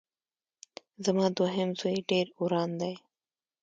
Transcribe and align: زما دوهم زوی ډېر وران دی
زما 1.05 1.25
دوهم 1.37 1.69
زوی 1.79 1.97
ډېر 2.09 2.27
وران 2.41 2.69
دی 2.81 2.93